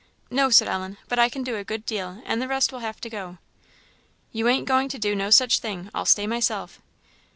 "No," 0.31 0.49
said 0.49 0.67
Ellen, 0.67 0.97
"but 1.09 1.19
I 1.19 1.29
can 1.29 1.43
do 1.43 1.57
a 1.57 1.63
good 1.63 1.85
deal, 1.85 2.23
and 2.25 2.41
the 2.41 2.47
rest 2.47 2.71
will 2.71 2.79
have 2.79 2.99
to 3.01 3.07
go." 3.11 3.37
"You 4.31 4.47
ain't 4.47 4.67
going 4.67 4.89
to 4.89 4.97
do 4.97 5.15
no 5.15 5.29
such 5.29 5.59
thing; 5.59 5.91
I'll 5.93 6.05
stay 6.05 6.25
myself." 6.25 6.81